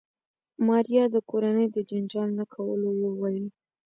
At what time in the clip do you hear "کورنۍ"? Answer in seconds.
1.29-1.67